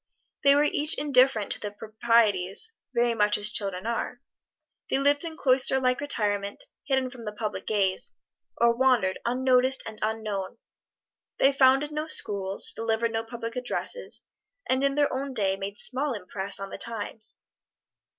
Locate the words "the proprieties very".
1.59-3.13